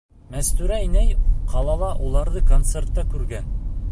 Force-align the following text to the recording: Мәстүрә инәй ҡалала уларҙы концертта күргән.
Мәстүрә 0.35 0.79
инәй 0.85 1.11
ҡалала 1.51 1.91
уларҙы 2.07 2.43
концертта 2.53 3.07
күргән. 3.15 3.55